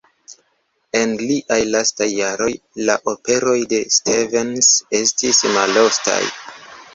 [0.99, 2.47] En liaj lastaj jaroj,
[2.87, 4.71] la aperoj de Stevens
[5.03, 6.19] estis maloftaj.